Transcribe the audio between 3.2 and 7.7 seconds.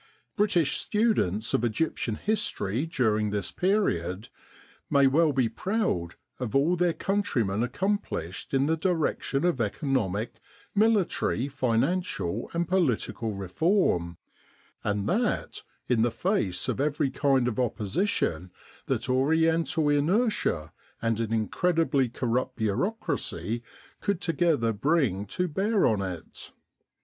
this period may well be proud of all their countrymen